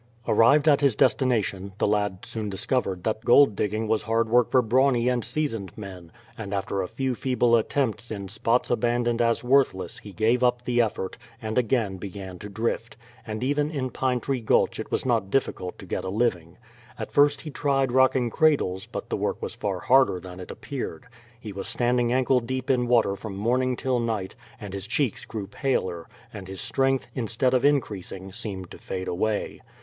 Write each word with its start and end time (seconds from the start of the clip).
Arrived 0.27 0.67
at 0.67 0.81
his 0.81 0.95
destination, 0.95 1.73
the 1.77 1.85
lad 1.85 2.25
soon 2.25 2.49
discovered 2.49 3.03
that 3.03 3.23
gold 3.23 3.55
digging 3.55 3.87
was 3.87 4.01
hard 4.01 4.27
work 4.27 4.49
for 4.49 4.63
brawny 4.63 5.07
and 5.07 5.23
seasoned 5.23 5.71
men, 5.77 6.11
and 6.35 6.55
after 6.55 6.81
a 6.81 6.87
few 6.87 7.13
feeble 7.13 7.55
attempts 7.55 8.09
in 8.09 8.27
spots 8.27 8.71
abandoned 8.71 9.21
as 9.21 9.43
worthless 9.43 9.99
he 9.99 10.11
gave 10.11 10.43
up 10.43 10.65
the 10.65 10.81
effort, 10.81 11.19
and 11.39 11.55
again 11.55 11.97
began 11.97 12.39
to 12.39 12.49
drift; 12.49 12.97
and 13.27 13.43
even 13.43 13.69
in 13.69 13.91
Pine 13.91 14.19
Tree 14.19 14.41
Gulch 14.41 14.79
it 14.79 14.89
was 14.89 15.05
not 15.05 15.29
difficult 15.29 15.77
to 15.77 15.85
get 15.85 16.03
a 16.03 16.09
living. 16.09 16.57
At 16.97 17.11
first 17.11 17.41
he 17.41 17.51
tried 17.51 17.91
rocking 17.91 18.31
cradles, 18.31 18.87
but 18.87 19.11
the 19.11 19.17
work 19.17 19.39
was 19.39 19.53
far 19.53 19.81
harder 19.81 20.19
than 20.19 20.39
it 20.39 20.49
appeared. 20.49 21.05
He 21.39 21.53
was 21.53 21.67
standing 21.67 22.11
ankle 22.11 22.39
deep 22.39 22.71
in 22.71 22.87
water 22.87 23.15
from 23.15 23.35
morning 23.35 23.75
till 23.75 23.99
night, 23.99 24.33
and 24.59 24.73
his 24.73 24.87
cheeks 24.87 25.25
grew 25.25 25.45
paler, 25.45 26.07
and 26.33 26.47
his 26.47 26.59
strength, 26.59 27.05
instead 27.13 27.53
of 27.53 27.63
increasing, 27.63 28.33
seemed 28.33 28.71
to 28.71 28.79
fade 28.79 29.07
away. 29.07 29.61